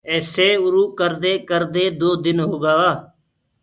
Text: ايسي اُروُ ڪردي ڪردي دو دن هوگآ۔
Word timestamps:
ايسي 0.13 0.49
اُروُ 0.63 0.83
ڪردي 0.99 1.33
ڪردي 1.49 1.85
دو 1.99 2.09
دن 2.23 2.37
هوگآ۔ 2.49 2.79